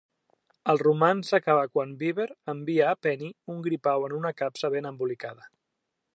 El 0.71 0.79
romanç 0.81 1.27
s'acaba 1.33 1.65
quan 1.75 1.93
Beaver 2.01 2.27
envia 2.55 2.89
a 2.93 2.97
Penny 3.07 3.29
un 3.57 3.63
gripau 3.69 4.09
en 4.09 4.19
una 4.23 4.37
capsa 4.43 4.77
ben 4.79 4.93
embolicada. 4.95 5.51